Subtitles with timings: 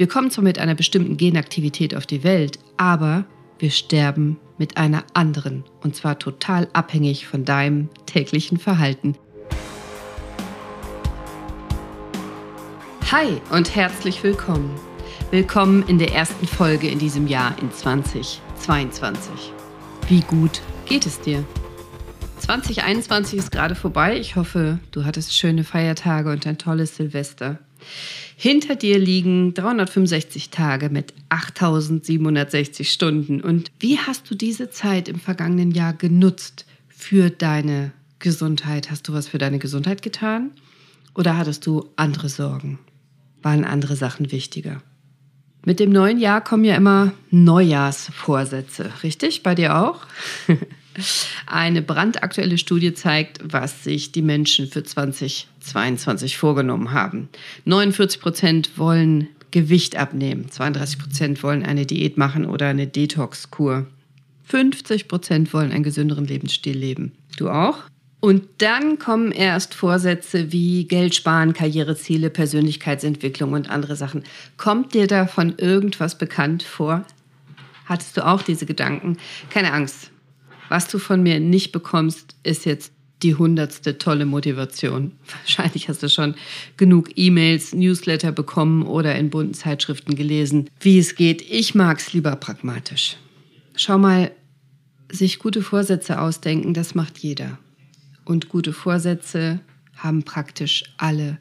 [0.00, 3.26] Wir kommen zwar mit einer bestimmten Genaktivität auf die Welt, aber
[3.58, 5.62] wir sterben mit einer anderen.
[5.82, 9.14] Und zwar total abhängig von deinem täglichen Verhalten.
[13.12, 14.74] Hi und herzlich willkommen.
[15.30, 19.52] Willkommen in der ersten Folge in diesem Jahr in 2022.
[20.08, 21.44] Wie gut geht es dir?
[22.38, 24.18] 2021 ist gerade vorbei.
[24.18, 27.58] Ich hoffe, du hattest schöne Feiertage und ein tolles Silvester.
[28.36, 33.40] Hinter dir liegen 365 Tage mit 8760 Stunden.
[33.40, 38.90] Und wie hast du diese Zeit im vergangenen Jahr genutzt für deine Gesundheit?
[38.90, 40.52] Hast du was für deine Gesundheit getan?
[41.14, 42.78] Oder hattest du andere Sorgen?
[43.42, 44.82] Waren andere Sachen wichtiger?
[45.64, 49.42] Mit dem neuen Jahr kommen ja immer Neujahrsvorsätze, richtig?
[49.42, 50.06] Bei dir auch?
[51.46, 57.28] Eine brandaktuelle Studie zeigt, was sich die Menschen für 2022 vorgenommen haben.
[57.64, 63.86] 49 Prozent wollen Gewicht abnehmen, 32 Prozent wollen eine Diät machen oder eine Detox-Kur.
[64.44, 67.12] 50 Prozent wollen einen gesünderen Lebensstil leben.
[67.36, 67.78] Du auch?
[68.20, 74.24] Und dann kommen erst Vorsätze wie Geld sparen, Karriereziele, Persönlichkeitsentwicklung und andere Sachen.
[74.58, 77.04] Kommt dir davon irgendwas bekannt vor?
[77.86, 79.16] Hattest du auch diese Gedanken?
[79.48, 80.09] Keine Angst.
[80.70, 82.92] Was du von mir nicht bekommst, ist jetzt
[83.24, 85.10] die hundertste tolle Motivation.
[85.42, 86.36] Wahrscheinlich hast du schon
[86.76, 91.42] genug E-Mails, Newsletter bekommen oder in bunten Zeitschriften gelesen, wie es geht.
[91.50, 93.16] Ich mag's lieber pragmatisch.
[93.74, 94.30] Schau mal,
[95.10, 97.58] sich gute Vorsätze ausdenken, das macht jeder.
[98.24, 99.58] Und gute Vorsätze
[99.96, 101.38] haben praktisch alle.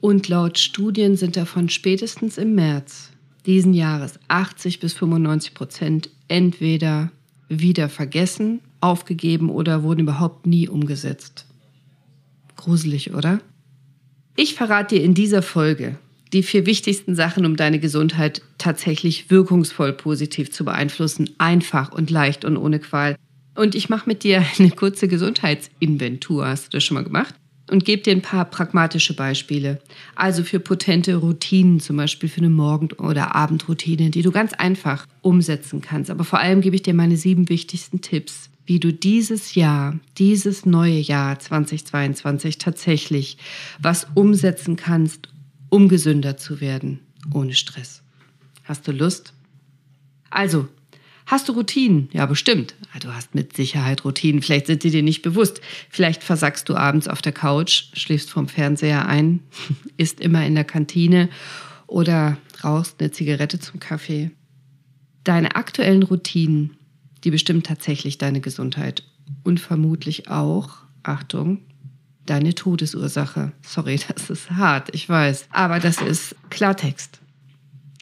[0.00, 3.10] Und laut Studien sind davon spätestens im März
[3.44, 7.10] diesen Jahres 80 bis 95 Prozent entweder
[7.48, 11.46] wieder vergessen, aufgegeben oder wurden überhaupt nie umgesetzt.
[12.56, 13.40] Gruselig, oder?
[14.36, 15.98] Ich verrate dir in dieser Folge
[16.32, 22.44] die vier wichtigsten Sachen, um deine Gesundheit tatsächlich wirkungsvoll positiv zu beeinflussen, einfach und leicht
[22.44, 23.16] und ohne Qual.
[23.54, 26.46] Und ich mache mit dir eine kurze Gesundheitsinventur.
[26.46, 27.34] Hast du das schon mal gemacht?
[27.70, 29.80] Und gebe dir ein paar pragmatische Beispiele.
[30.14, 35.06] Also für potente Routinen, zum Beispiel für eine Morgen- oder Abendroutine, die du ganz einfach
[35.22, 36.10] umsetzen kannst.
[36.10, 40.66] Aber vor allem gebe ich dir meine sieben wichtigsten Tipps, wie du dieses Jahr, dieses
[40.66, 43.38] neue Jahr 2022 tatsächlich
[43.80, 45.28] was umsetzen kannst,
[45.68, 47.00] um gesünder zu werden,
[47.32, 48.02] ohne Stress.
[48.64, 49.32] Hast du Lust?
[50.30, 50.68] Also,
[51.26, 52.08] Hast du Routinen?
[52.12, 52.76] Ja, bestimmt.
[53.00, 54.42] Du hast mit Sicherheit Routinen.
[54.42, 55.60] Vielleicht sind sie dir nicht bewusst.
[55.90, 59.40] Vielleicht versackst du abends auf der Couch, schläfst vom Fernseher ein,
[59.96, 61.28] isst immer in der Kantine
[61.88, 64.30] oder rauchst eine Zigarette zum Kaffee.
[65.24, 66.76] Deine aktuellen Routinen,
[67.24, 69.02] die bestimmen tatsächlich deine Gesundheit
[69.42, 71.58] und vermutlich auch, Achtung,
[72.24, 73.52] deine Todesursache.
[73.62, 77.20] Sorry, das ist hart, ich weiß, aber das ist Klartext.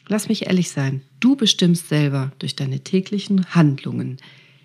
[0.07, 4.17] Lass mich ehrlich sein, du bestimmst selber durch deine täglichen Handlungen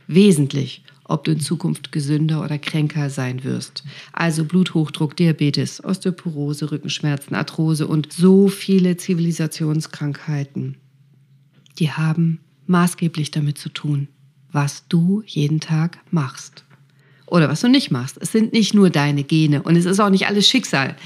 [0.07, 3.85] wesentlich, ob du in Zukunft gesünder oder kränker sein wirst.
[4.13, 10.77] Also Bluthochdruck, Diabetes, Osteoporose, Rückenschmerzen, Arthrose und so viele Zivilisationskrankheiten.
[11.79, 14.09] Die haben maßgeblich damit zu tun,
[14.53, 16.65] was du jeden Tag machst.
[17.27, 18.19] Oder was du nicht machst.
[18.21, 20.97] Es sind nicht nur deine Gene und es ist auch nicht alles Schicksal.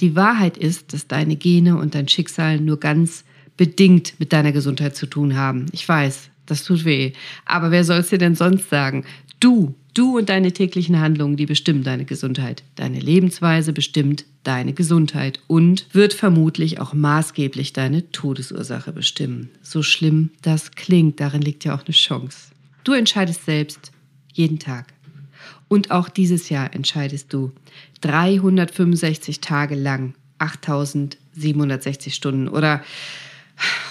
[0.00, 3.24] Die Wahrheit ist, dass deine Gene und dein Schicksal nur ganz
[3.58, 5.66] bedingt mit deiner Gesundheit zu tun haben.
[5.72, 7.12] Ich weiß, das tut weh.
[7.44, 9.04] Aber wer soll es dir denn sonst sagen?
[9.40, 12.62] Du, du und deine täglichen Handlungen, die bestimmen deine Gesundheit.
[12.76, 19.50] Deine Lebensweise bestimmt deine Gesundheit und wird vermutlich auch maßgeblich deine Todesursache bestimmen.
[19.60, 22.52] So schlimm das klingt, darin liegt ja auch eine Chance.
[22.84, 23.92] Du entscheidest selbst
[24.32, 24.94] jeden Tag.
[25.68, 27.52] Und auch dieses Jahr entscheidest du
[28.00, 32.82] 365 Tage lang, 8760 Stunden oder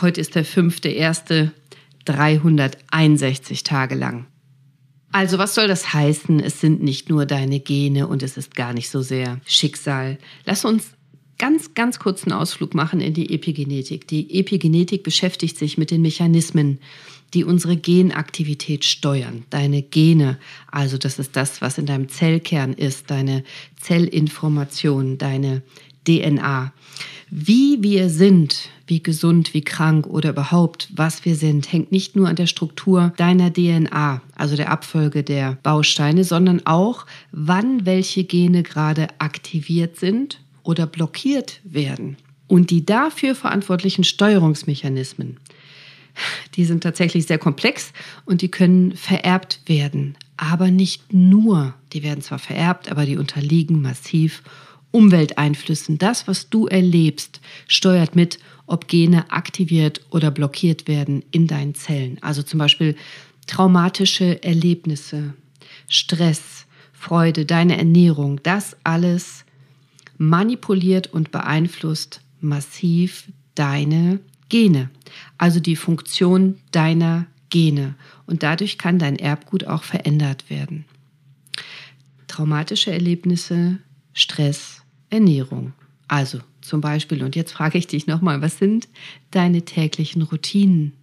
[0.01, 1.51] Heute ist der fünfte, erste,
[2.05, 4.27] 361 Tage lang.
[5.11, 6.39] Also was soll das heißen?
[6.39, 10.17] Es sind nicht nur deine Gene und es ist gar nicht so sehr Schicksal.
[10.45, 10.91] Lass uns
[11.37, 14.07] ganz, ganz kurzen Ausflug machen in die Epigenetik.
[14.07, 16.79] Die Epigenetik beschäftigt sich mit den Mechanismen,
[17.33, 19.43] die unsere Genaktivität steuern.
[19.49, 20.39] Deine Gene,
[20.71, 23.43] also das ist das, was in deinem Zellkern ist, deine
[23.79, 25.61] Zellinformation, deine
[26.07, 26.73] DNA.
[27.29, 32.27] Wie wir sind, wie gesund, wie krank oder überhaupt, was wir sind, hängt nicht nur
[32.27, 38.63] an der Struktur deiner DNA, also der Abfolge der Bausteine, sondern auch, wann welche Gene
[38.63, 42.17] gerade aktiviert sind oder blockiert werden.
[42.47, 45.37] Und die dafür verantwortlichen Steuerungsmechanismen,
[46.55, 47.91] die sind tatsächlich sehr komplex
[48.25, 50.17] und die können vererbt werden.
[50.37, 51.73] Aber nicht nur.
[51.93, 54.43] Die werden zwar vererbt, aber die unterliegen massiv
[54.91, 55.97] Umwelteinflüssen.
[55.97, 62.17] Das, was du erlebst, steuert mit, ob Gene aktiviert oder blockiert werden in deinen Zellen.
[62.21, 62.95] Also zum Beispiel
[63.47, 65.33] traumatische Erlebnisse,
[65.87, 69.45] Stress, Freude, deine Ernährung, das alles
[70.17, 74.19] manipuliert und beeinflusst massiv deine
[74.49, 74.89] Gene,
[75.37, 77.95] also die Funktion deiner Gene.
[78.25, 80.85] Und dadurch kann dein Erbgut auch verändert werden.
[82.27, 83.79] Traumatische Erlebnisse,
[84.17, 84.81] Stress,
[85.11, 85.73] Ernährung.
[86.07, 88.87] Also zum Beispiel, und jetzt frage ich dich nochmal, was sind
[89.29, 90.93] deine täglichen Routinen?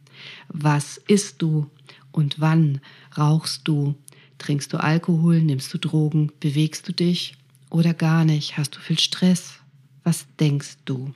[0.49, 1.71] Was isst du
[2.11, 2.81] und wann
[3.17, 3.95] rauchst du?
[4.39, 5.41] Trinkst du Alkohol?
[5.41, 6.33] Nimmst du Drogen?
[6.41, 7.37] Bewegst du dich
[7.71, 8.57] oder gar nicht?
[8.59, 9.61] Hast du viel Stress?
[10.03, 11.15] Was denkst du?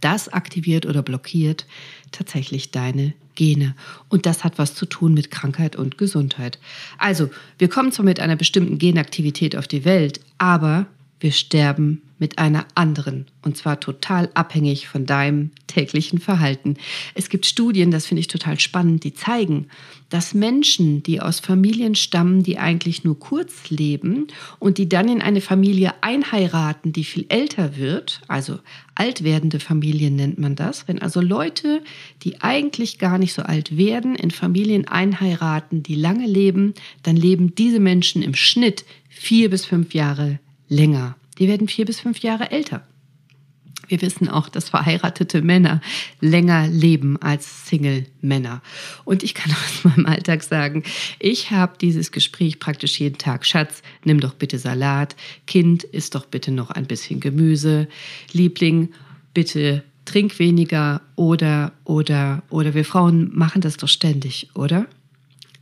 [0.00, 1.66] Das aktiviert oder blockiert
[2.10, 3.76] tatsächlich deine Gene.
[4.08, 6.58] Und das hat was zu tun mit Krankheit und Gesundheit.
[6.98, 10.86] Also, wir kommen zwar mit einer bestimmten Genaktivität auf die Welt, aber
[11.20, 16.76] wir sterben mit einer anderen und zwar total abhängig von deinem täglichen Verhalten.
[17.14, 19.68] Es gibt Studien, das finde ich total spannend, die zeigen,
[20.08, 24.28] dass Menschen, die aus Familien stammen, die eigentlich nur kurz leben
[24.58, 28.58] und die dann in eine Familie einheiraten, die viel älter wird, also
[28.94, 31.82] alt werdende Familien nennt man das, wenn also Leute,
[32.22, 36.72] die eigentlich gar nicht so alt werden, in Familien einheiraten, die lange leben,
[37.02, 41.16] dann leben diese Menschen im Schnitt vier bis fünf Jahre länger.
[41.38, 42.82] Die werden vier bis fünf Jahre älter.
[43.88, 45.80] Wir wissen auch, dass verheiratete Männer
[46.20, 48.62] länger leben als Single-Männer.
[49.04, 50.82] Und ich kann aus meinem Alltag sagen,
[51.18, 53.46] ich habe dieses Gespräch praktisch jeden Tag.
[53.46, 55.16] Schatz, nimm doch bitte Salat.
[55.46, 57.88] Kind, isst doch bitte noch ein bisschen Gemüse.
[58.32, 58.90] Liebling,
[59.34, 61.00] bitte trink weniger.
[61.14, 64.86] Oder, oder, oder wir Frauen machen das doch ständig, oder?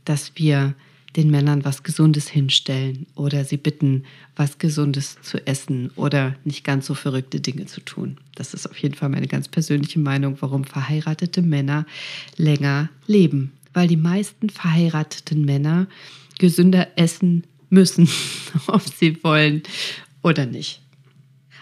[0.03, 0.73] Dass wir
[1.15, 4.03] den Männern was Gesundes hinstellen oder sie bitten,
[4.35, 8.17] was Gesundes zu essen oder nicht ganz so verrückte Dinge zu tun.
[8.35, 11.85] Das ist auf jeden Fall meine ganz persönliche Meinung, warum verheiratete Männer
[12.35, 13.53] länger leben.
[13.73, 15.87] Weil die meisten verheirateten Männer
[16.39, 18.09] gesünder essen müssen,
[18.67, 19.63] ob sie wollen
[20.21, 20.81] oder nicht.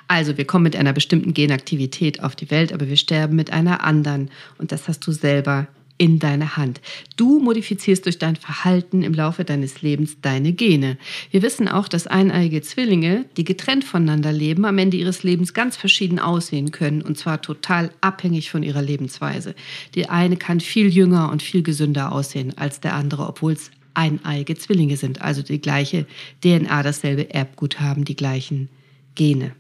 [0.08, 3.84] Also wir kommen mit einer bestimmten Genaktivität auf die Welt, aber wir sterben mit einer
[3.84, 4.30] anderen.
[4.58, 5.68] Und das hast du selber
[5.98, 6.82] in deine Hand.
[7.16, 10.98] Du modifizierst durch dein Verhalten im Laufe deines Lebens deine Gene.
[11.32, 15.78] Wir wissen auch, dass eineiige Zwillinge, die getrennt voneinander leben, am Ende ihres Lebens ganz
[15.78, 19.56] verschieden aussehen können und zwar total abhängig von ihrer Lebensweise.
[19.96, 24.56] Die eine kann viel jünger und viel gesünder aussehen als der andere, obwohl es eineiige
[24.56, 26.08] Zwillinge sind, also die gleiche
[26.44, 28.70] DNA, dasselbe Erbgut haben, die gleichen
[29.16, 29.52] Gene.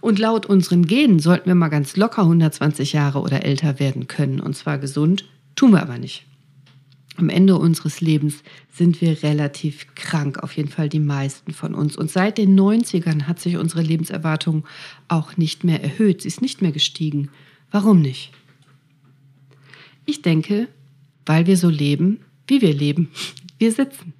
[0.00, 4.40] Und laut unseren Genen sollten wir mal ganz locker 120 Jahre oder älter werden können,
[4.40, 5.24] und zwar gesund
[5.64, 6.26] Tun wir aber nicht.
[7.16, 11.96] Am Ende unseres Lebens sind wir relativ krank, auf jeden Fall die meisten von uns.
[11.96, 14.66] Und seit den 90ern hat sich unsere Lebenserwartung
[15.08, 16.20] auch nicht mehr erhöht.
[16.20, 17.30] Sie ist nicht mehr gestiegen.
[17.70, 18.30] Warum nicht?
[20.04, 20.68] Ich denke,
[21.24, 23.08] weil wir so leben, wie wir leben.
[23.58, 24.12] Wir sitzen.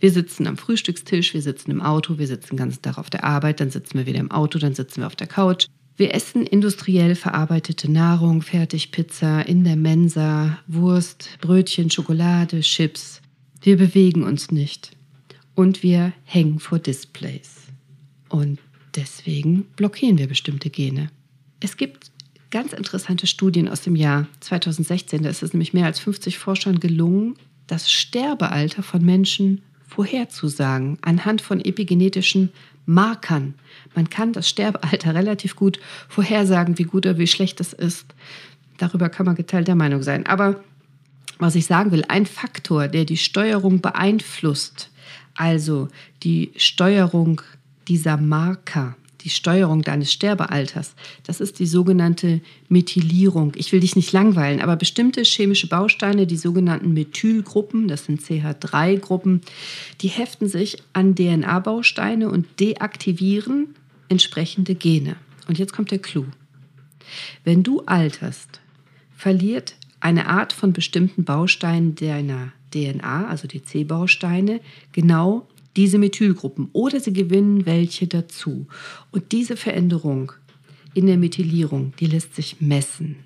[0.00, 3.22] Wir sitzen am Frühstückstisch, wir sitzen im Auto, wir sitzen den ganzen Tag auf der
[3.22, 5.68] Arbeit, dann sitzen wir wieder im Auto, dann sitzen wir auf der Couch.
[5.96, 13.20] Wir essen industriell verarbeitete Nahrung, Fertigpizza in der Mensa, Wurst, Brötchen, Schokolade, Chips.
[13.60, 14.92] Wir bewegen uns nicht.
[15.54, 17.66] Und wir hängen vor Displays.
[18.30, 18.58] Und
[18.96, 21.10] deswegen blockieren wir bestimmte Gene.
[21.60, 22.10] Es gibt
[22.50, 25.22] ganz interessante Studien aus dem Jahr 2016.
[25.22, 27.36] Da ist es nämlich mehr als 50 Forschern gelungen,
[27.66, 32.50] das Sterbealter von Menschen vorherzusagen anhand von epigenetischen
[32.90, 33.54] Markern.
[33.94, 38.06] Man kann das Sterbealter relativ gut vorhersagen, wie gut oder wie schlecht es ist.
[38.78, 40.26] Darüber kann man geteilter Meinung sein.
[40.26, 40.60] Aber
[41.38, 44.90] was ich sagen will, ein Faktor, der die Steuerung beeinflusst,
[45.34, 45.88] also
[46.22, 47.40] die Steuerung
[47.88, 50.94] dieser Marker, die Steuerung deines Sterbealters.
[51.24, 53.52] Das ist die sogenannte Methylierung.
[53.56, 59.42] Ich will dich nicht langweilen, aber bestimmte chemische Bausteine, die sogenannten Methylgruppen, das sind CH3-Gruppen,
[60.00, 63.74] die heften sich an DNA-Bausteine und deaktivieren
[64.08, 65.16] entsprechende Gene.
[65.48, 66.26] Und jetzt kommt der Clou.
[67.44, 68.60] Wenn du alterst,
[69.16, 74.60] verliert eine Art von bestimmten Bausteinen deiner DNA, also die C-Bausteine,
[74.92, 75.46] genau
[75.76, 78.66] diese Methylgruppen oder sie gewinnen welche dazu.
[79.10, 80.32] Und diese Veränderung
[80.94, 83.16] in der Methylierung, die lässt sich messen.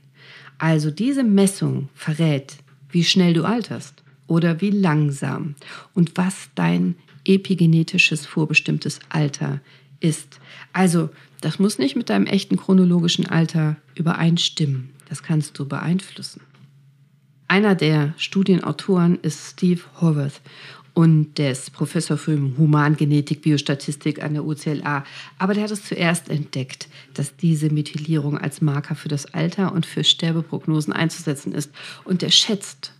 [0.58, 2.56] Also diese Messung verrät,
[2.90, 5.54] wie schnell du alterst oder wie langsam
[5.94, 9.60] und was dein epigenetisches vorbestimmtes Alter
[10.00, 10.40] ist.
[10.72, 11.10] Also
[11.40, 14.90] das muss nicht mit deinem echten chronologischen Alter übereinstimmen.
[15.08, 16.42] Das kannst du beeinflussen.
[17.48, 20.40] Einer der Studienautoren ist Steve Horvath
[20.94, 25.04] und der ist Professor für Humangenetik, Biostatistik an der UCLA.
[25.38, 29.86] Aber der hat es zuerst entdeckt, dass diese Methylierung als Marker für das Alter und
[29.86, 31.72] für Sterbeprognosen einzusetzen ist.
[32.04, 32.92] Und der schätzt,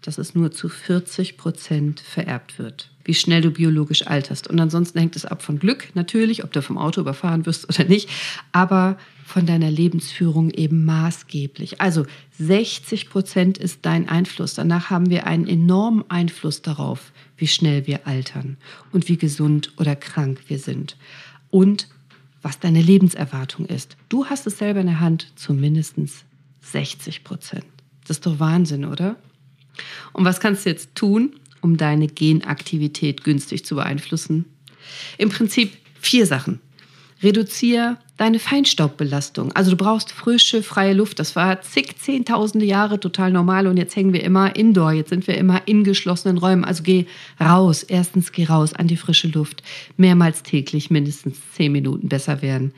[0.00, 4.48] dass es nur zu 40 Prozent vererbt wird, wie schnell du biologisch alterst.
[4.48, 7.88] Und ansonsten hängt es ab von Glück, natürlich, ob du vom Auto überfahren wirst oder
[7.88, 8.08] nicht,
[8.52, 11.80] aber von deiner Lebensführung eben maßgeblich.
[11.80, 12.04] Also
[12.38, 14.54] 60 Prozent ist dein Einfluss.
[14.54, 18.56] Danach haben wir einen enormen Einfluss darauf, wie schnell wir altern
[18.92, 20.96] und wie gesund oder krank wir sind.
[21.50, 21.88] Und
[22.42, 23.96] was deine Lebenserwartung ist.
[24.10, 26.24] Du hast es selber in der Hand zu mindestens
[26.60, 27.64] 60 Prozent.
[28.06, 29.16] Das ist doch Wahnsinn, oder?
[30.12, 34.44] Und was kannst du jetzt tun, um deine Genaktivität günstig zu beeinflussen?
[35.16, 36.60] Im Prinzip vier Sachen.
[37.22, 39.52] Reduziere deine Feinstaubbelastung.
[39.52, 41.18] Also du brauchst frische, freie Luft.
[41.18, 44.92] Das war zig, zehntausende Jahre total normal und jetzt hängen wir immer indoor.
[44.92, 46.64] Jetzt sind wir immer in geschlossenen Räumen.
[46.64, 47.06] Also geh
[47.40, 47.82] raus.
[47.82, 49.62] Erstens geh raus an die frische Luft.
[49.96, 52.72] Mehrmals täglich, mindestens zehn Minuten besser werden.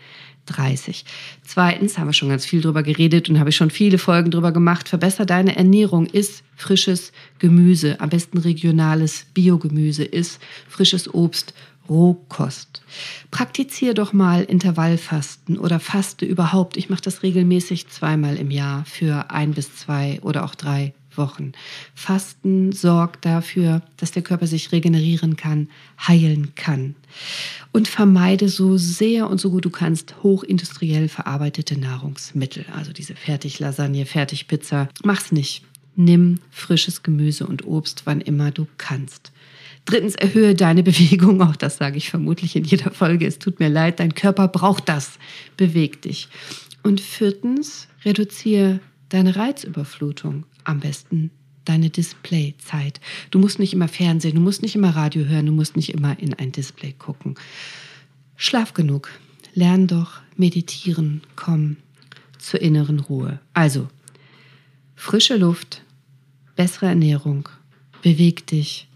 [0.47, 1.05] 30.
[1.43, 4.53] Zweitens haben wir schon ganz viel drüber geredet und habe ich schon viele Folgen drüber
[4.53, 4.89] gemacht.
[4.89, 6.07] Verbessere deine Ernährung.
[6.07, 11.53] Ist frisches Gemüse, am besten regionales Biogemüse, ist frisches Obst,
[11.89, 12.83] Rohkost.
[13.31, 16.77] Praktiziere doch mal Intervallfasten oder faste überhaupt.
[16.77, 21.53] Ich mache das regelmäßig zweimal im Jahr für ein bis zwei oder auch drei Wochen.
[21.95, 26.95] Fasten sorgt dafür, dass der Körper sich regenerieren kann, heilen kann.
[27.73, 34.07] Und vermeide so sehr und so gut du kannst hochindustriell verarbeitete Nahrungsmittel, also diese Fertiglasagne,
[34.07, 34.89] Fertigpizza.
[35.05, 35.65] Mach's nicht.
[35.99, 39.33] Nimm frisches Gemüse und Obst, wann immer du kannst.
[39.87, 41.41] Drittens, erhöhe deine Bewegung.
[41.41, 43.27] Auch das sage ich vermutlich in jeder Folge.
[43.27, 45.19] Es tut mir leid, dein Körper braucht das.
[45.57, 46.29] Beweg dich.
[46.83, 51.31] Und viertens, reduziere deine Reizüberflutung am besten
[51.67, 53.01] deine Displayzeit.
[53.31, 56.19] Du musst nicht immer Fernsehen, du musst nicht immer Radio hören, du musst nicht immer
[56.19, 57.35] in ein Display gucken.
[58.37, 59.11] Schlaf genug.
[59.55, 61.77] Lern doch meditieren, komm
[62.39, 63.41] zur inneren Ruhe.
[63.55, 63.89] Also,
[64.95, 65.83] frische Luft,
[66.55, 67.49] bessere Ernährung,
[68.03, 68.87] beweg dich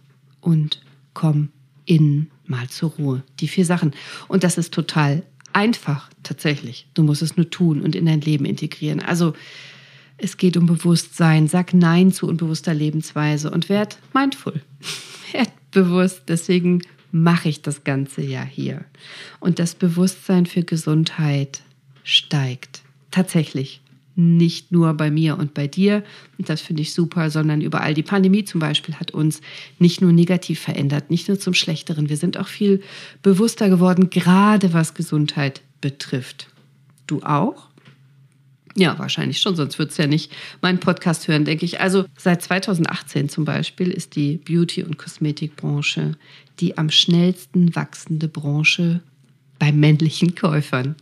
[0.40, 0.82] und
[1.14, 1.50] komm
[1.85, 3.23] innen mal zur Ruhe.
[3.40, 3.92] Die vier Sachen.
[4.28, 6.87] Und das ist total einfach, tatsächlich.
[6.94, 9.00] Du musst es nur tun und in dein Leben integrieren.
[9.00, 9.35] Also,
[10.18, 11.49] es geht um Bewusstsein.
[11.49, 14.61] Sag Nein zu unbewusster Lebensweise und werd mindful.
[15.32, 16.23] werd bewusst.
[16.28, 16.82] Deswegen
[17.12, 18.85] mache ich das Ganze ja hier.
[19.40, 21.62] Und das Bewusstsein für Gesundheit
[22.04, 22.82] steigt.
[23.11, 23.80] Tatsächlich.
[24.17, 26.02] Nicht nur bei mir und bei dir,
[26.38, 27.95] und das finde ich super, sondern überall.
[27.95, 29.40] Die Pandemie zum Beispiel hat uns
[29.79, 32.09] nicht nur negativ verändert, nicht nur zum Schlechteren.
[32.09, 32.83] Wir sind auch viel
[33.23, 36.49] bewusster geworden, gerade was Gesundheit betrifft.
[37.07, 37.69] Du auch?
[38.76, 41.81] Ja, wahrscheinlich schon, sonst würdest du ja nicht meinen Podcast hören, denke ich.
[41.81, 46.17] Also seit 2018 zum Beispiel ist die Beauty- und Kosmetikbranche
[46.61, 49.00] die am schnellsten wachsende Branche
[49.59, 50.95] bei männlichen Käufern.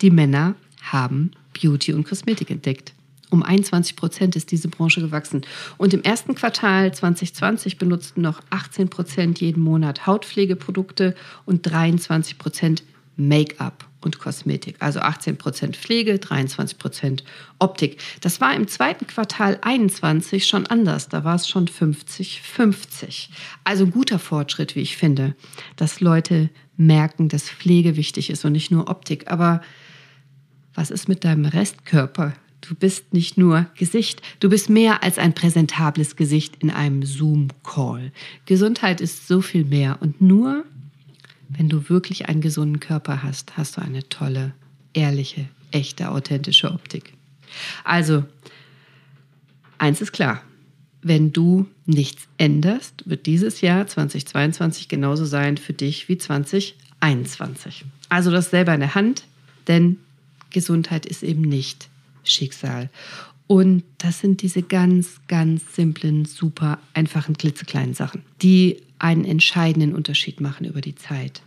[0.00, 2.92] Die Männer haben Beauty und Kosmetik entdeckt.
[3.30, 5.42] Um 21 Prozent ist diese Branche gewachsen.
[5.78, 11.14] Und im ersten Quartal 2020 benutzten noch 18 Prozent jeden Monat Hautpflegeprodukte
[11.46, 12.82] und 23 Prozent
[13.16, 14.76] Make-up und Kosmetik.
[14.80, 17.24] Also 18 Prozent Pflege, 23 Prozent
[17.58, 18.00] Optik.
[18.20, 21.08] Das war im zweiten Quartal 21 schon anders.
[21.08, 23.28] Da war es schon 50-50.
[23.62, 25.34] Also guter Fortschritt, wie ich finde,
[25.76, 29.30] dass Leute merken, dass Pflege wichtig ist und nicht nur Optik.
[29.30, 29.60] Aber
[30.80, 32.32] was ist mit deinem Restkörper?
[32.62, 38.12] Du bist nicht nur Gesicht, du bist mehr als ein präsentables Gesicht in einem Zoom-Call.
[38.46, 40.64] Gesundheit ist so viel mehr und nur
[41.50, 44.54] wenn du wirklich einen gesunden Körper hast, hast du eine tolle,
[44.94, 47.12] ehrliche, echte, authentische Optik.
[47.84, 48.24] Also,
[49.76, 50.40] eins ist klar,
[51.02, 57.84] wenn du nichts änderst, wird dieses Jahr 2022 genauso sein für dich wie 2021.
[58.08, 59.24] Also das selber in der Hand,
[59.66, 59.98] denn
[60.50, 61.88] Gesundheit ist eben nicht
[62.24, 62.90] Schicksal.
[63.46, 70.40] Und das sind diese ganz, ganz simplen, super einfachen, klitzekleinen Sachen, die einen entscheidenden Unterschied
[70.40, 71.42] machen über die Zeit.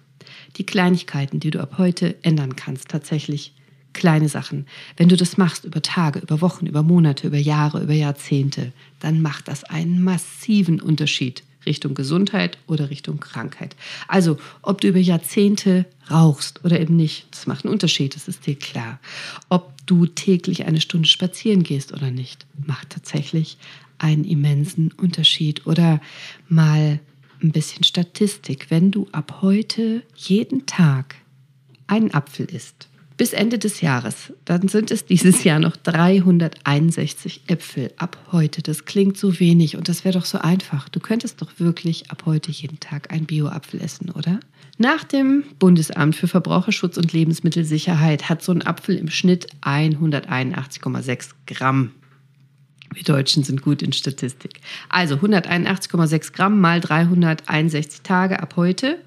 [0.58, 3.54] Die Kleinigkeiten, die du ab heute ändern kannst, tatsächlich
[3.94, 4.66] kleine Sachen.
[4.98, 9.22] Wenn du das machst über Tage, über Wochen, über Monate, über Jahre, über Jahrzehnte, dann
[9.22, 13.76] macht das einen massiven Unterschied Richtung Gesundheit oder Richtung Krankheit.
[14.08, 18.46] Also, ob du über Jahrzehnte rauchst oder eben nicht, das macht einen Unterschied, das ist
[18.46, 19.00] dir klar.
[19.50, 23.58] Ob du täglich eine Stunde spazieren gehst oder nicht, macht tatsächlich
[23.98, 25.66] einen immensen Unterschied.
[25.66, 26.02] Oder
[26.48, 27.00] mal
[27.42, 28.68] ein bisschen Statistik.
[28.70, 31.16] Wenn du ab heute jeden Tag
[31.88, 34.34] einen Apfel isst, bis Ende des Jahres.
[34.46, 38.62] Dann sind es dieses Jahr noch 361 Äpfel ab heute.
[38.62, 40.90] Das klingt so wenig und das wäre doch so einfach.
[40.90, 44.40] Du könntest doch wirklich ab heute jeden Tag einen Bio-Apfel essen, oder?
[44.78, 51.92] Nach dem Bundesamt für Verbraucherschutz und Lebensmittelsicherheit hat so ein Apfel im Schnitt 181,6 Gramm.
[52.94, 54.62] Wir Deutschen sind gut in Statistik.
[54.90, 59.00] Also 181,6 Gramm mal 361 Tage ab heute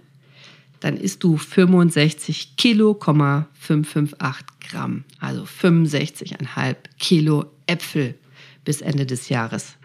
[0.80, 8.14] dann isst du 65 Kilo, 558 Gramm, also 65,5 Kilo Äpfel
[8.64, 9.76] bis Ende des Jahres.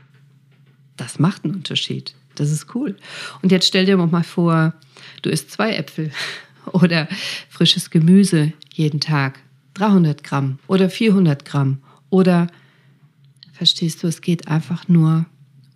[0.97, 2.13] Das macht einen Unterschied.
[2.35, 2.97] Das ist cool.
[3.41, 4.73] Und jetzt stell dir mal vor,
[5.21, 6.11] du isst zwei Äpfel
[6.71, 7.07] oder
[7.49, 9.39] frisches Gemüse jeden Tag,
[9.75, 11.79] 300 Gramm oder 400 Gramm
[12.09, 12.47] oder
[13.53, 15.25] verstehst du, es geht einfach nur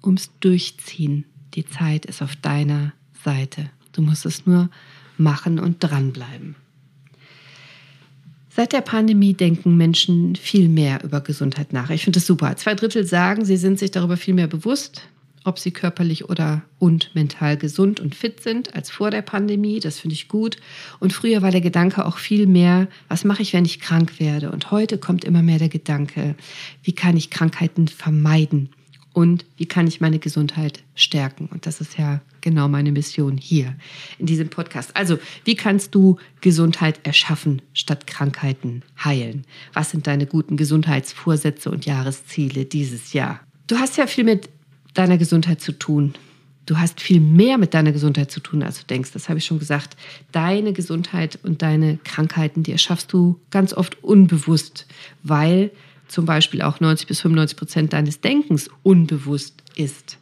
[0.04, 1.26] ums Durchziehen.
[1.54, 2.94] Die Zeit ist auf deiner
[3.24, 3.70] Seite.
[3.92, 4.70] Du musst es nur
[5.18, 6.56] machen und dranbleiben.
[8.50, 11.90] Seit der Pandemie denken Menschen viel mehr über Gesundheit nach.
[11.90, 12.56] Ich finde das super.
[12.56, 15.02] Zwei Drittel sagen, sie sind sich darüber viel mehr bewusst,
[15.44, 19.82] ob sie körperlich oder und mental gesund und fit sind als vor der Pandemie.
[19.82, 20.56] Das finde ich gut.
[21.00, 24.52] Und früher war der Gedanke auch viel mehr, was mache ich, wenn ich krank werde?
[24.52, 26.36] Und heute kommt immer mehr der Gedanke,
[26.82, 28.70] wie kann ich Krankheiten vermeiden?
[29.16, 31.48] und wie kann ich meine Gesundheit stärken.
[31.48, 33.76] Und das ist ja genau meine Mission hier
[34.20, 34.96] in diesem Podcast.
[34.96, 39.46] Also, wie kannst du Gesundheit erschaffen statt Krankheiten heilen?
[39.74, 43.42] Was sind deine guten Gesundheitsvorsätze und Jahresziele dieses Jahr?
[43.68, 44.50] Du hast ja viel mit
[44.94, 46.14] deiner Gesundheit zu tun.
[46.68, 49.12] Du hast viel mehr mit deiner Gesundheit zu tun, als du denkst.
[49.12, 49.98] Das habe ich schon gesagt.
[50.32, 54.86] Deine Gesundheit und deine Krankheiten, die erschaffst du ganz oft unbewusst,
[55.24, 55.72] weil
[56.08, 60.20] zum Beispiel auch 90 bis 95 Prozent deines Denkens unbewusst ist.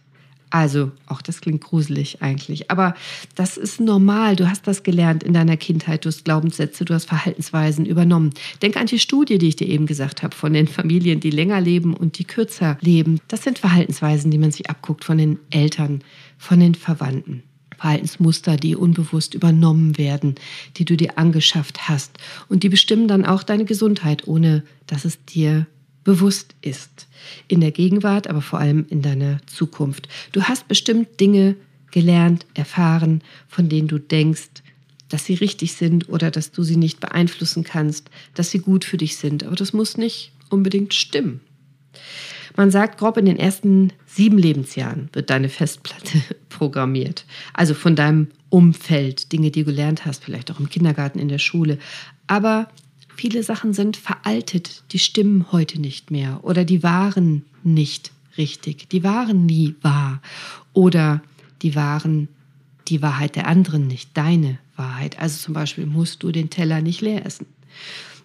[0.53, 2.69] Also, auch das klingt gruselig eigentlich.
[2.69, 2.93] Aber
[3.33, 4.35] das ist normal.
[4.35, 6.05] Du hast das gelernt in deiner Kindheit.
[6.05, 8.35] Du hast Glaubenssätze, du hast Verhaltensweisen übernommen.
[8.61, 11.59] Denk an die Studie, die ich dir eben gesagt habe, von den Familien, die länger
[11.59, 13.19] leben und die kürzer leben.
[13.29, 16.03] Das sind Verhaltensweisen, die man sich abguckt von den Eltern,
[16.37, 17.41] von den Verwandten.
[17.75, 20.35] Verhaltensmuster, die unbewusst übernommen werden,
[20.77, 22.15] die du dir angeschafft hast.
[22.47, 25.65] Und die bestimmen dann auch deine Gesundheit, ohne dass es dir
[26.03, 27.07] bewusst ist.
[27.47, 30.07] In der Gegenwart, aber vor allem in deiner Zukunft.
[30.31, 31.55] Du hast bestimmt Dinge
[31.91, 34.49] gelernt, erfahren, von denen du denkst,
[35.09, 38.97] dass sie richtig sind oder dass du sie nicht beeinflussen kannst, dass sie gut für
[38.97, 39.43] dich sind.
[39.43, 41.41] Aber das muss nicht unbedingt stimmen.
[42.55, 47.25] Man sagt, grob in den ersten sieben Lebensjahren wird deine Festplatte programmiert.
[47.53, 51.39] Also von deinem Umfeld, Dinge, die du gelernt hast, vielleicht auch im Kindergarten, in der
[51.39, 51.79] Schule.
[52.27, 52.69] Aber
[53.15, 59.03] Viele Sachen sind veraltet, die stimmen heute nicht mehr oder die waren nicht richtig, die
[59.03, 60.21] waren nie wahr
[60.73, 61.21] oder
[61.61, 62.27] die waren
[62.87, 65.19] die Wahrheit der anderen, nicht deine Wahrheit.
[65.19, 67.45] Also zum Beispiel musst du den Teller nicht leer essen.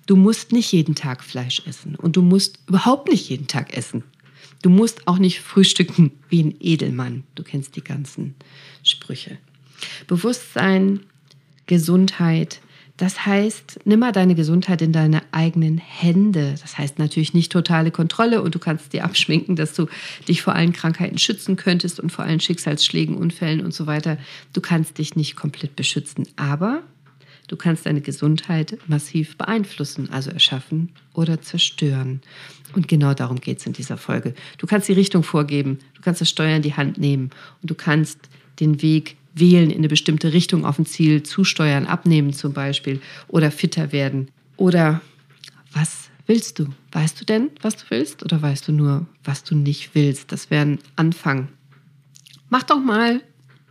[0.06, 4.02] Du musst nicht jeden Tag Fleisch essen und du musst überhaupt nicht jeden Tag essen.
[4.62, 7.24] Du musst auch nicht frühstücken wie ein Edelmann.
[7.34, 8.34] Du kennst die ganzen
[8.82, 9.38] Sprüche.
[10.06, 11.00] Bewusstsein,
[11.66, 12.60] Gesundheit,
[12.98, 16.56] das heißt, nimm mal deine Gesundheit in deine eigenen Hände.
[16.60, 19.86] Das heißt natürlich nicht totale Kontrolle und du kannst dir abschminken, dass du
[20.26, 24.18] dich vor allen Krankheiten schützen könntest und vor allen Schicksalsschlägen, Unfällen und so weiter.
[24.52, 26.82] Du kannst dich nicht komplett beschützen, aber
[27.46, 32.20] du kannst deine Gesundheit massiv beeinflussen, also erschaffen oder zerstören.
[32.74, 34.34] Und genau darum geht es in dieser Folge.
[34.58, 37.30] Du kannst die Richtung vorgeben, du kannst das Steuer in die Hand nehmen
[37.62, 38.18] und du kannst
[38.58, 43.50] den Weg wählen, in eine bestimmte Richtung auf ein Ziel zusteuern, abnehmen zum Beispiel oder
[43.50, 44.28] fitter werden.
[44.56, 45.00] Oder
[45.72, 46.68] was willst du?
[46.92, 50.32] Weißt du denn, was du willst oder weißt du nur, was du nicht willst?
[50.32, 51.48] Das wäre ein Anfang.
[52.50, 53.22] Mach doch mal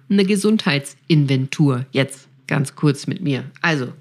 [0.10, 3.44] eine Gesundheitsinventur jetzt ganz kurz mit mir.
[3.62, 3.94] Also,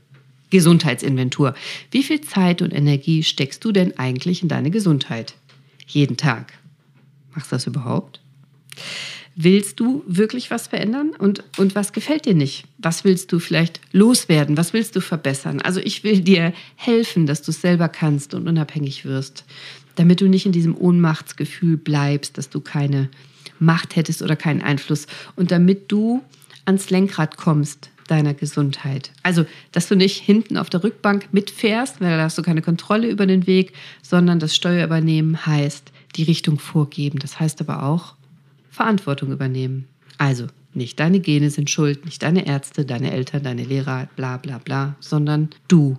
[0.51, 1.55] Gesundheitsinventur.
[1.91, 5.35] Wie viel Zeit und Energie steckst du denn eigentlich in deine Gesundheit?
[5.87, 6.53] Jeden Tag.
[7.35, 8.21] Machst du das überhaupt?
[9.39, 12.65] Willst du wirklich was verändern und, und was gefällt dir nicht?
[12.79, 14.57] Was willst du vielleicht loswerden?
[14.57, 15.61] Was willst du verbessern?
[15.61, 19.45] Also ich will dir helfen, dass du es selber kannst und unabhängig wirst,
[19.97, 23.11] damit du nicht in diesem Ohnmachtsgefühl bleibst, dass du keine
[23.59, 26.23] Macht hättest oder keinen Einfluss und damit du
[26.65, 29.11] ans Lenkrad kommst deiner Gesundheit.
[29.23, 33.11] Also, dass du nicht hinten auf der Rückbank mitfährst, weil da hast du keine Kontrolle
[33.11, 37.19] über den Weg, sondern das Steuer übernehmen heißt, die Richtung vorgeben.
[37.19, 38.16] Das heißt aber auch,
[38.77, 39.89] Verantwortung übernehmen.
[40.19, 44.59] Also nicht deine Gene sind schuld, nicht deine Ärzte, deine Eltern, deine Lehrer, bla bla
[44.59, 45.97] bla, sondern du.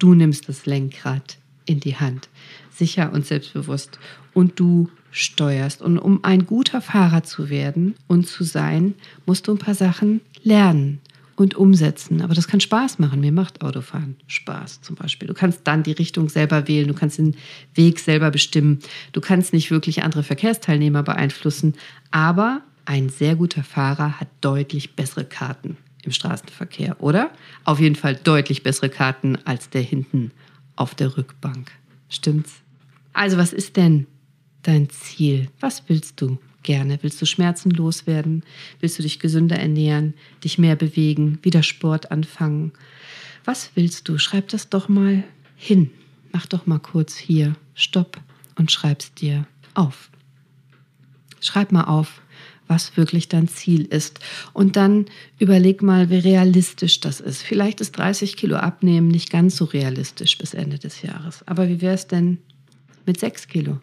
[0.00, 2.28] Du nimmst das Lenkrad in die Hand,
[2.70, 4.00] sicher und selbstbewusst.
[4.34, 5.80] Und du steuerst.
[5.80, 10.22] Und um ein guter Fahrer zu werden und zu sein, musst du ein paar Sachen
[10.42, 11.00] lernen
[11.42, 12.22] und umsetzen.
[12.22, 13.20] Aber das kann Spaß machen.
[13.20, 15.28] Mir macht Autofahren Spaß zum Beispiel.
[15.28, 17.36] Du kannst dann die Richtung selber wählen, du kannst den
[17.74, 18.78] Weg selber bestimmen.
[19.12, 21.74] Du kannst nicht wirklich andere Verkehrsteilnehmer beeinflussen,
[22.10, 27.30] aber ein sehr guter Fahrer hat deutlich bessere Karten im Straßenverkehr, oder?
[27.64, 30.32] Auf jeden Fall deutlich bessere Karten als der hinten
[30.76, 31.70] auf der Rückbank.
[32.08, 32.54] Stimmt's?
[33.12, 34.06] Also, was ist denn
[34.62, 35.48] dein Ziel?
[35.60, 36.98] Was willst du gerne?
[37.02, 38.42] Willst du schmerzenlos werden?
[38.80, 42.72] Willst du dich gesünder ernähren, dich mehr bewegen, wieder Sport anfangen?
[43.44, 44.18] Was willst du?
[44.18, 45.24] Schreib das doch mal
[45.56, 45.90] hin.
[46.32, 48.20] Mach doch mal kurz hier Stopp
[48.56, 50.10] und schreib's dir auf.
[51.40, 52.22] Schreib mal auf,
[52.68, 54.20] was wirklich dein Ziel ist.
[54.52, 55.06] Und dann
[55.38, 57.42] überleg mal, wie realistisch das ist.
[57.42, 61.46] Vielleicht ist 30 Kilo abnehmen nicht ganz so realistisch bis Ende des Jahres.
[61.46, 62.38] Aber wie wäre es denn
[63.04, 63.80] mit 6 Kilo?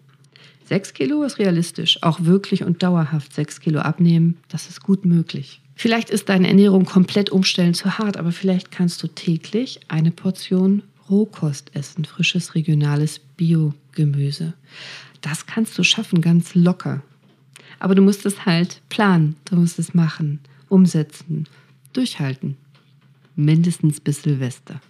[0.66, 2.02] 6 Kilo ist realistisch.
[2.04, 5.62] Auch wirklich und dauerhaft 6 Kilo abnehmen, das ist gut möglich.
[5.76, 10.84] Vielleicht ist deine Ernährung komplett umstellen zu hart, aber vielleicht kannst du täglich eine Portion
[11.10, 14.54] Rohkost essen, frisches regionales Biogemüse.
[15.22, 17.02] Das kannst du schaffen, ganz locker.
[17.80, 21.48] Aber du musst es halt planen, du musst es machen, umsetzen,
[21.94, 22.58] durchhalten.
[23.36, 24.82] Mindestens bis Silvester.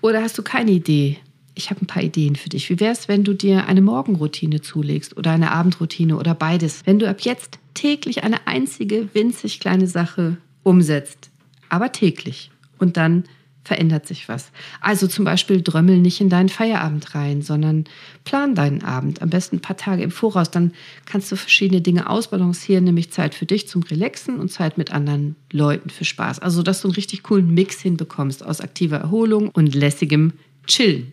[0.00, 1.18] Oder hast du keine Idee?
[1.54, 2.70] Ich habe ein paar Ideen für dich.
[2.70, 6.82] Wie wäre es, wenn du dir eine Morgenroutine zulegst oder eine Abendroutine oder beides?
[6.84, 11.30] Wenn du ab jetzt täglich eine einzige winzig kleine Sache umsetzt,
[11.68, 13.24] aber täglich und dann
[13.64, 14.50] verändert sich was.
[14.80, 17.84] Also zum Beispiel drömmel nicht in deinen Feierabend rein, sondern
[18.24, 20.50] plan deinen Abend, am besten ein paar Tage im Voraus.
[20.50, 20.72] Dann
[21.06, 25.36] kannst du verschiedene Dinge ausbalancieren, nämlich Zeit für dich zum Relaxen und Zeit mit anderen
[25.52, 26.40] Leuten für Spaß.
[26.40, 30.32] Also dass du einen richtig coolen Mix hinbekommst aus aktiver Erholung und lässigem
[30.66, 31.12] Chillen.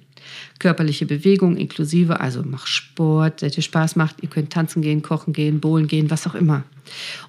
[0.59, 4.21] Körperliche Bewegung inklusive, also mach Sport, der dir Spaß macht.
[4.21, 6.63] Ihr könnt tanzen gehen, kochen gehen, bowlen gehen, was auch immer.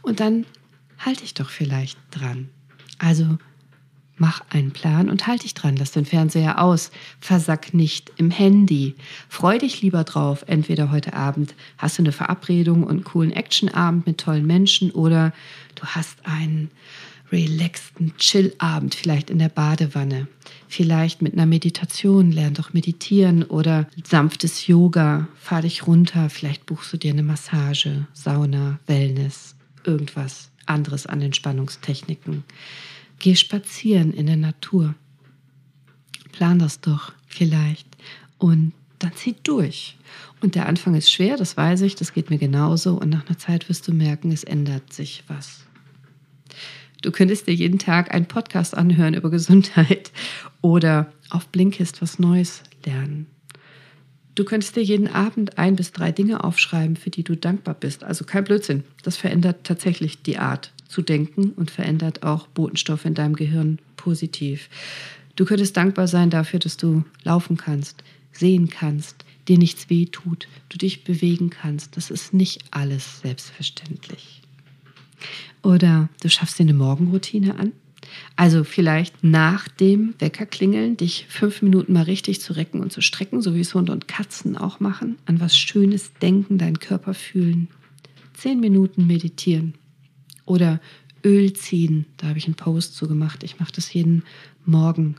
[0.03, 0.47] Und dann
[0.99, 2.49] halte ich doch vielleicht dran.
[2.99, 3.39] Also
[4.23, 5.77] Mach einen Plan und halt dich dran.
[5.79, 6.91] Lass den Fernseher aus.
[7.21, 8.95] Versack nicht im Handy.
[9.31, 10.45] Freu dich lieber drauf.
[10.47, 15.33] Entweder heute Abend hast du eine Verabredung und einen coolen Actionabend mit tollen Menschen oder
[15.75, 16.71] du hast einen
[17.33, 20.27] relaxten Chillabend, vielleicht in der Badewanne.
[20.69, 22.33] Vielleicht mit einer Meditation.
[22.33, 25.29] Lern doch meditieren oder sanftes Yoga.
[25.37, 26.31] Fahr dich runter.
[26.31, 32.45] Vielleicht buchst du dir eine Massage, Sauna, Wellness, irgendwas anderes an Entspannungstechniken.
[33.19, 34.95] Geh spazieren in der Natur.
[36.33, 37.87] Plan das doch vielleicht
[38.39, 39.97] und dann zieh durch.
[40.41, 42.95] Und der Anfang ist schwer, das weiß ich, das geht mir genauso.
[42.95, 45.65] Und nach einer Zeit wirst du merken, es ändert sich was.
[47.03, 50.13] Du könntest dir jeden Tag einen Podcast anhören über Gesundheit
[50.61, 53.27] oder auf Blinkist was Neues lernen.
[54.35, 58.05] Du könntest dir jeden Abend ein bis drei Dinge aufschreiben, für die du dankbar bist.
[58.05, 58.85] Also kein Blödsinn.
[59.03, 64.69] Das verändert tatsächlich die Art zu denken und verändert auch Botenstoffe in deinem Gehirn positiv.
[65.37, 70.49] Du könntest dankbar sein dafür, dass du laufen kannst, sehen kannst, dir nichts weh tut,
[70.69, 71.97] du dich bewegen kannst.
[71.97, 74.40] Das ist nicht alles selbstverständlich.
[75.63, 77.73] Oder du schaffst dir eine Morgenroutine an.
[78.37, 83.43] Also vielleicht nach dem Weckerklingeln dich fünf Minuten mal richtig zu recken und zu strecken,
[83.43, 85.19] so wie es Hunde und Katzen auch machen.
[85.27, 87.69] An was Schönes denken, deinen Körper fühlen.
[88.35, 89.75] Zehn Minuten meditieren.
[90.47, 90.81] Oder
[91.25, 93.43] Öl ziehen, da habe ich einen Post zu gemacht.
[93.45, 94.25] Ich mache das jeden
[94.65, 95.17] Morgen.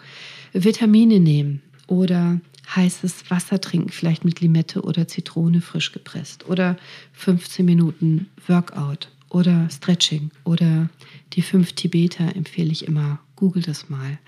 [0.53, 2.41] Vitamine nehmen oder
[2.75, 6.47] heißes Wasser trinken, vielleicht mit Limette oder Zitrone frisch gepresst.
[6.47, 6.77] Oder
[7.13, 10.89] 15 Minuten Workout oder Stretching oder
[11.33, 13.19] die fünf Tibeter empfehle ich immer.
[13.35, 14.19] Google das mal.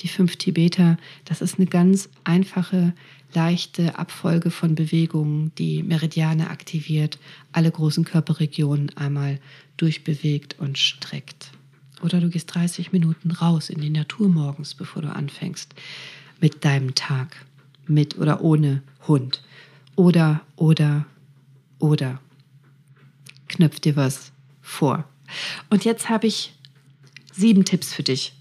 [0.00, 2.92] Die fünf Tibeter, das ist eine ganz einfache,
[3.34, 7.18] leichte Abfolge von Bewegungen, die Meridiane aktiviert,
[7.52, 9.40] alle großen Körperregionen einmal
[9.76, 11.52] durchbewegt und streckt.
[12.02, 15.74] Oder du gehst 30 Minuten raus in die Natur morgens, bevor du anfängst
[16.40, 17.44] mit deinem Tag,
[17.86, 19.42] mit oder ohne Hund.
[19.96, 21.06] Oder, oder,
[21.78, 22.20] oder.
[23.48, 24.32] Knöpf dir was
[24.68, 25.04] vor.
[25.70, 26.52] Und jetzt habe ich
[27.32, 28.32] sieben Tipps für dich,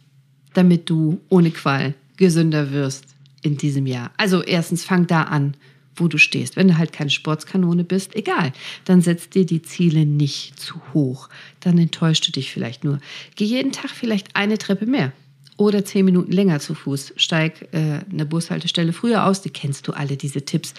[0.54, 3.06] damit du ohne Qual gesünder wirst
[3.42, 4.12] in diesem Jahr.
[4.18, 5.56] Also erstens fang da an,
[5.96, 6.56] wo du stehst.
[6.56, 8.54] Wenn du halt keine Sportskanone bist, egal,
[8.86, 11.30] dann setz dir die Ziele nicht zu hoch.
[11.60, 13.00] Dann enttäuschst du dich vielleicht nur.
[13.36, 15.12] Geh jeden Tag vielleicht eine Treppe mehr
[15.58, 17.14] oder zehn Minuten länger zu Fuß.
[17.18, 19.42] Steig äh, eine Bushaltestelle früher aus.
[19.42, 20.74] Die kennst du alle, diese Tipps.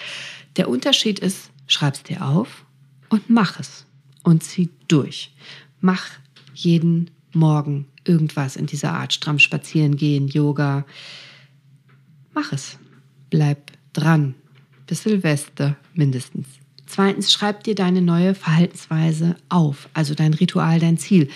[0.57, 2.65] Der Unterschied ist, schreib's dir auf
[3.09, 3.85] und mach es
[4.29, 5.33] und zieh durch.
[5.81, 6.05] Mach
[6.55, 10.85] jeden Morgen irgendwas in dieser Art, stramm spazieren gehen, Yoga.
[12.35, 12.79] Mach es.
[13.31, 14.35] Bleib dran.
[14.87, 16.47] Bis Silvester mindestens.
[16.87, 21.29] Zweitens, schreib dir deine neue Verhaltensweise auf, also dein Ritual, dein Ziel.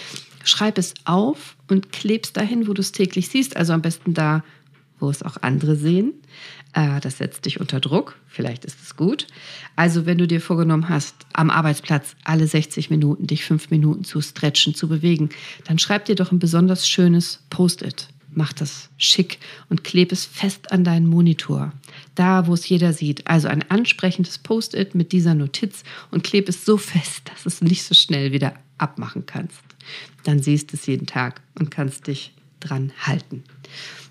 [0.45, 3.57] schreib es auf und klebst dahin, wo du es täglich siehst.
[3.57, 4.43] Also am besten da,
[4.99, 6.15] wo es auch andere sehen.
[6.73, 8.17] Äh, das setzt dich unter Druck.
[8.27, 9.27] Vielleicht ist es gut.
[9.77, 14.21] Also wenn du dir vorgenommen hast, am Arbeitsplatz alle 60 Minuten dich fünf Minuten zu
[14.21, 15.31] stretchen, zu bewegen,
[15.65, 18.09] dann schreib dir doch ein besonders schönes Post-it.
[18.35, 21.73] Mach das schick und kleb es fest an deinen Monitor.
[22.15, 23.27] Da, wo es jeder sieht.
[23.27, 27.85] Also ein ansprechendes Post-it mit dieser Notiz und kleb es so fest, dass es nicht
[27.85, 29.61] so schnell wieder abmachen kannst.
[30.25, 33.45] Dann siehst du es jeden Tag und kannst dich dran halten.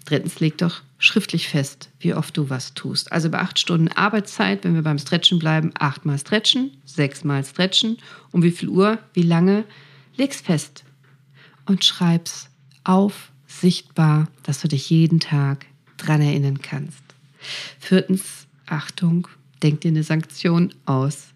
[0.05, 3.11] Drittens, leg doch schriftlich fest, wie oft du was tust.
[3.11, 7.97] Also bei acht Stunden Arbeitszeit, wenn wir beim Stretchen bleiben, achtmal stretchen, sechsmal stretchen.
[8.31, 9.65] Um wie viel Uhr, wie lange?
[10.15, 10.83] Leg's fest
[11.65, 12.49] und schreib's
[12.83, 15.65] auf, sichtbar, dass du dich jeden Tag
[15.97, 17.03] dran erinnern kannst.
[17.79, 19.27] Viertens, Achtung,
[19.63, 21.29] denk dir eine Sanktion aus.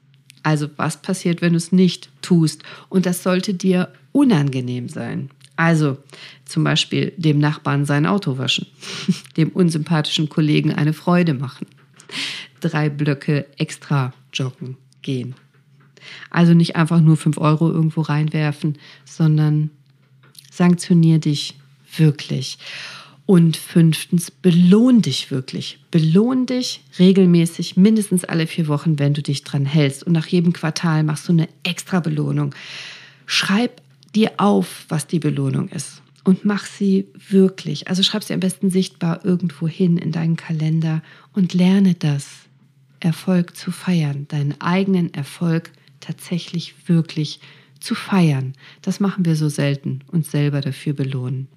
[0.43, 2.62] Also was passiert, wenn du es nicht tust?
[2.88, 5.32] Und das sollte dir unangenehm sein.
[5.55, 5.97] Also
[6.45, 8.67] zum Beispiel dem Nachbarn sein Auto waschen,
[9.37, 11.67] dem unsympathischen Kollegen eine Freude machen,
[12.59, 15.35] drei Blöcke extra joggen gehen.
[16.29, 19.69] Also nicht einfach nur fünf Euro irgendwo reinwerfen, sondern
[20.51, 21.55] sanktionier dich
[21.97, 22.57] wirklich.
[23.27, 25.79] Und fünftens, belohn dich wirklich.
[25.89, 30.03] Belohn dich regelmäßig, mindestens alle vier Wochen, wenn du dich dran hältst.
[30.03, 32.53] Und nach jedem Quartal machst du eine extra Belohnung.
[33.25, 33.81] Schreib
[34.15, 36.01] dir auf, was die Belohnung ist.
[36.23, 37.88] Und mach sie wirklich.
[37.88, 42.45] Also schreib sie am besten sichtbar irgendwo hin in deinen Kalender und lerne das,
[42.99, 47.39] Erfolg zu feiern, deinen eigenen Erfolg tatsächlich wirklich
[47.80, 48.54] zu feiern.
[48.82, 51.47] Das machen wir so selten, uns selber dafür belohnen.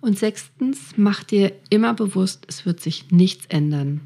[0.00, 4.00] Und sechstens, mach dir immer bewusst, es wird sich nichts ändern,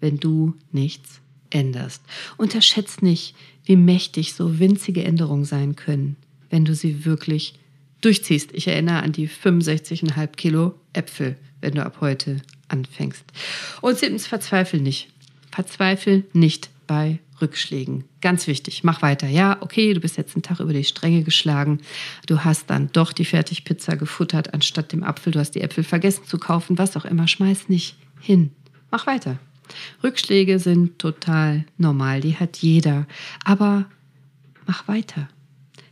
[0.00, 2.02] wenn du nichts änderst.
[2.36, 3.34] Unterschätzt nicht,
[3.64, 6.16] wie mächtig so winzige Änderungen sein können,
[6.54, 7.54] wenn du sie wirklich
[8.00, 8.50] durchziehst.
[8.52, 13.24] Ich erinnere an die 65,5 Kilo Äpfel, wenn du ab heute anfängst.
[13.80, 15.08] Und siebtens, verzweifel nicht.
[15.50, 18.04] Verzweifel nicht bei Rückschlägen.
[18.20, 19.26] Ganz wichtig, mach weiter.
[19.26, 21.80] Ja, okay, du bist jetzt einen Tag über die Stränge geschlagen.
[22.28, 25.32] Du hast dann doch die Fertigpizza gefuttert anstatt dem Apfel.
[25.32, 27.26] Du hast die Äpfel vergessen zu kaufen, was auch immer.
[27.26, 28.52] Schmeiß nicht hin.
[28.92, 29.40] Mach weiter.
[30.04, 33.08] Rückschläge sind total normal, die hat jeder.
[33.44, 33.86] Aber
[34.68, 35.28] mach weiter.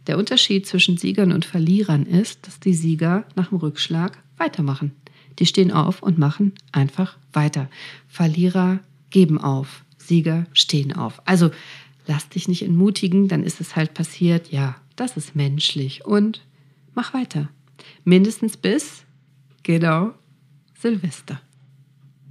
[0.07, 4.93] Der Unterschied zwischen Siegern und Verlierern ist, dass die Sieger nach dem Rückschlag weitermachen.
[5.39, 7.69] Die stehen auf und machen einfach weiter.
[8.09, 9.85] Verlierer geben auf.
[9.97, 11.23] Sieger stehen auf.
[11.27, 11.51] Also
[12.07, 14.51] lass dich nicht entmutigen, dann ist es halt passiert.
[14.51, 16.43] Ja, das ist menschlich und
[16.95, 17.49] mach weiter.
[18.05, 19.05] Mindestens bis,
[19.63, 20.13] genau,
[20.79, 21.41] Silvester.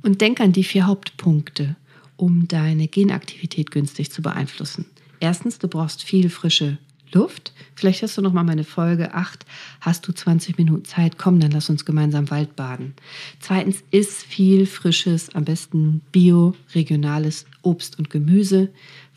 [0.03, 1.75] Und denk an die vier Hauptpunkte,
[2.17, 4.85] um deine Genaktivität günstig zu beeinflussen.
[5.19, 6.77] Erstens, du brauchst viel frische
[7.13, 7.53] Luft.
[7.75, 9.45] Vielleicht hast du noch mal meine Folge 8.
[9.79, 11.17] Hast du 20 Minuten Zeit?
[11.17, 12.93] Komm, dann lass uns gemeinsam Wald baden.
[13.39, 18.69] Zweitens, isst viel frisches, am besten bio, regionales Obst und Gemüse.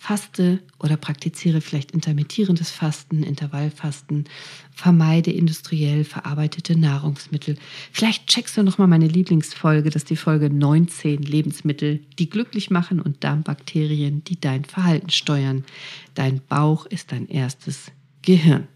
[0.04, 4.24] Faste oder praktiziere vielleicht intermittierendes Fasten, Intervallfasten.
[4.70, 7.56] Vermeide industriell verarbeitete Nahrungsmittel.
[7.90, 12.70] Vielleicht checkst du noch mal meine Lieblingsfolge, das ist die Folge 19 Lebensmittel, die glücklich
[12.70, 15.64] machen und Darmbakterien, die dein Verhalten steuern.
[16.12, 17.90] Dein Bauch ist dein erstes
[18.20, 18.68] Gehirn.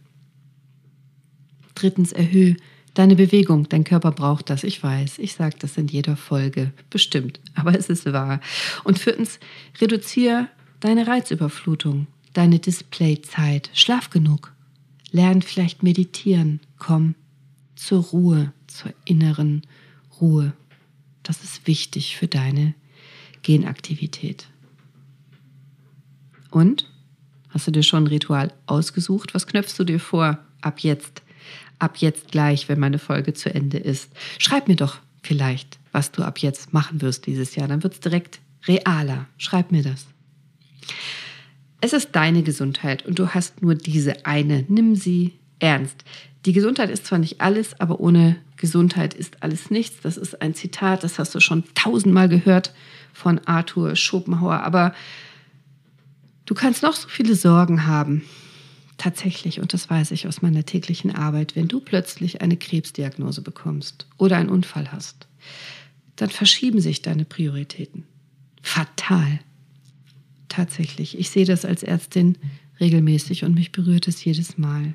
[1.75, 2.57] Drittens, erhöhe
[2.95, 3.69] deine Bewegung.
[3.69, 4.65] Dein Körper braucht das.
[4.65, 6.73] Ich weiß, ich sage das in jeder Folge.
[6.89, 8.41] Bestimmt, aber es ist wahr.
[8.85, 9.39] Und viertens,
[9.79, 10.49] reduziere
[10.81, 13.71] deine Reizüberflutung, deine Displayzeit.
[13.75, 14.53] Schlaf genug.
[15.11, 16.61] Lern vielleicht meditieren.
[16.79, 17.15] Komm
[17.75, 19.63] zur Ruhe, zur inneren
[20.21, 20.53] Ruhe.
[21.23, 22.75] Das ist wichtig für deine
[23.43, 24.47] Genaktivität.
[26.51, 26.91] Und?
[27.51, 29.35] Hast du dir schon ein Ritual ausgesucht?
[29.35, 31.23] Was knöpfst du dir vor ab jetzt?
[31.79, 34.11] Ab jetzt gleich, wenn meine Folge zu Ende ist.
[34.39, 37.69] Schreib mir doch vielleicht, was du ab jetzt machen wirst dieses Jahr.
[37.69, 39.27] Dann wird es direkt realer.
[39.39, 40.07] Schreib mir das.
[41.81, 44.65] Es ist deine Gesundheit und du hast nur diese eine.
[44.69, 46.05] Nimm sie ernst.
[46.45, 50.01] Die Gesundheit ist zwar nicht alles, aber ohne Gesundheit ist alles nichts.
[50.03, 52.73] Das ist ein Zitat, das hast du schon tausendmal gehört
[53.13, 54.63] von Arthur Schopenhauer.
[54.63, 54.95] Aber
[56.49, 58.25] Du kannst noch so viele Sorgen haben.
[58.97, 64.07] Tatsächlich, und das weiß ich aus meiner täglichen Arbeit, wenn du plötzlich eine Krebsdiagnose bekommst
[64.17, 65.29] oder einen Unfall hast,
[66.17, 68.05] dann verschieben sich deine Prioritäten.
[68.63, 69.41] Fatal.
[70.49, 71.19] Tatsächlich.
[71.19, 72.37] Ich sehe das als Ärztin
[72.81, 74.95] regelmäßig und mich berührt es jedes Mal.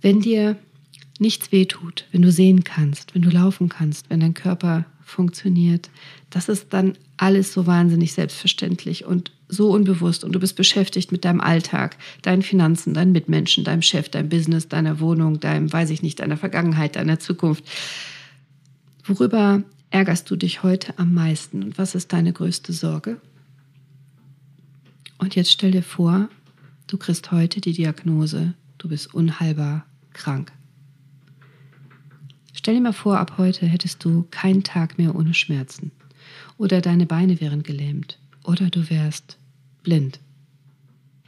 [0.00, 0.56] Wenn dir
[1.18, 5.90] nichts wehtut, wenn du sehen kannst, wenn du laufen kannst, wenn dein Körper funktioniert,
[6.30, 11.24] das ist dann alles so wahnsinnig selbstverständlich und so unbewusst und du bist beschäftigt mit
[11.24, 16.02] deinem Alltag, deinen Finanzen, deinen Mitmenschen, deinem Chef, deinem Business, deiner Wohnung, deinem, weiß ich
[16.02, 17.64] nicht, deiner Vergangenheit, deiner Zukunft.
[19.04, 23.20] Worüber ärgerst du dich heute am meisten und was ist deine größte Sorge?
[25.22, 26.28] Und jetzt stell dir vor,
[26.88, 30.50] du kriegst heute die Diagnose, du bist unheilbar krank.
[32.52, 35.92] Stell dir mal vor, ab heute hättest du keinen Tag mehr ohne Schmerzen.
[36.58, 38.18] Oder deine Beine wären gelähmt.
[38.42, 39.38] Oder du wärst
[39.84, 40.18] blind.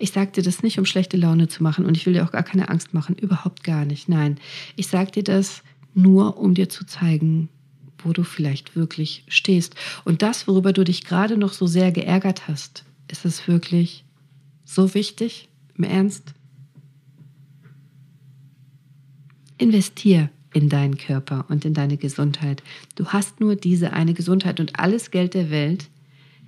[0.00, 2.33] Ich sage dir das nicht, um schlechte Laune zu machen und ich will dir auch
[2.33, 4.09] gar keine Angst machen, überhaupt gar nicht.
[4.09, 4.38] Nein,
[4.74, 5.62] ich sage dir das
[5.94, 7.48] nur, um dir zu zeigen,
[7.98, 9.76] wo du vielleicht wirklich stehst.
[10.04, 14.05] Und das, worüber du dich gerade noch so sehr geärgert hast, ist es wirklich
[14.64, 15.49] so wichtig?
[15.77, 16.35] Im Ernst?
[19.59, 22.62] Investier in deinen Körper und in deine Gesundheit.
[22.95, 25.88] Du hast nur diese eine Gesundheit und alles Geld der Welt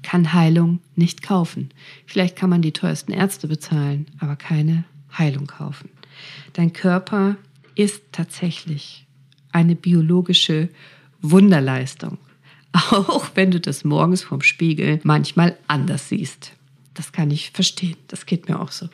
[0.03, 1.71] kann Heilung nicht kaufen.
[2.07, 4.85] Vielleicht kann man die teuersten Ärzte bezahlen, aber keine
[5.16, 5.90] Heilung kaufen.
[6.53, 7.37] Dein Körper
[7.75, 9.07] ist tatsächlich
[9.51, 10.69] eine biologische
[11.21, 12.19] Wunderleistung.
[12.90, 16.52] Auch wenn du das morgens vorm Spiegel manchmal anders siehst.
[16.94, 17.96] Das kann ich verstehen.
[18.09, 18.88] Das geht mir auch so.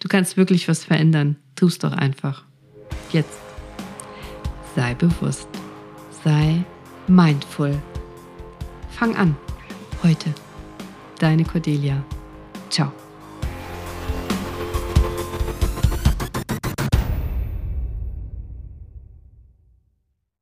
[0.00, 1.36] Du kannst wirklich was verändern.
[1.54, 2.44] Tu es doch einfach.
[3.12, 3.38] Jetzt.
[4.74, 5.48] Sei bewusst.
[6.24, 6.64] Sei
[7.06, 7.80] mindful.
[8.90, 9.36] Fang an.
[10.02, 10.34] Heute.
[11.18, 12.02] Deine Cordelia.
[12.70, 12.92] Ciao.